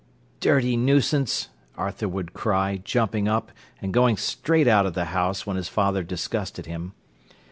"Dirty 0.39 0.75
nuisance!" 0.75 1.49
Arthur 1.77 2.09
would 2.09 2.33
cry, 2.33 2.81
jumping 2.83 3.27
up 3.27 3.51
and 3.83 3.93
going 3.93 4.17
straight 4.17 4.67
out 4.67 4.87
of 4.87 4.95
the 4.95 5.05
house 5.13 5.45
when 5.45 5.57
his 5.57 5.69
father 5.69 6.01
disgusted 6.01 6.65
him. 6.65 6.93